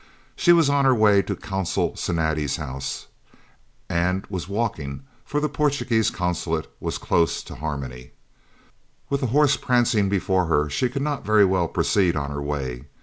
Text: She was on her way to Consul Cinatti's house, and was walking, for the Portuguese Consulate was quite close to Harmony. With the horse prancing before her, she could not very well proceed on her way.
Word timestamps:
She 0.35 0.51
was 0.51 0.67
on 0.67 0.83
her 0.85 0.95
way 0.95 1.21
to 1.21 1.35
Consul 1.35 1.93
Cinatti's 1.95 2.55
house, 2.55 3.05
and 3.87 4.25
was 4.31 4.49
walking, 4.49 5.03
for 5.23 5.39
the 5.39 5.47
Portuguese 5.47 6.09
Consulate 6.09 6.65
was 6.79 6.97
quite 6.97 7.07
close 7.07 7.43
to 7.43 7.53
Harmony. 7.53 8.09
With 9.11 9.21
the 9.21 9.27
horse 9.27 9.57
prancing 9.57 10.09
before 10.09 10.45
her, 10.47 10.71
she 10.71 10.89
could 10.89 11.03
not 11.03 11.23
very 11.23 11.45
well 11.45 11.67
proceed 11.67 12.15
on 12.15 12.31
her 12.31 12.41
way. 12.41 12.85